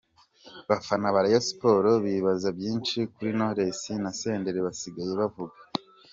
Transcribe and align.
bafana 0.69 1.13
ba 1.15 1.21
Rayon 1.23 1.43
Sport 1.49 1.87
bibaza 2.05 2.49
byinshi 2.57 2.97
kuri 3.13 3.29
Knowless 3.37 3.81
na 4.03 4.11
Senderi 4.19 4.59
basigaye 4.67 5.11
bavuga. 5.21 5.57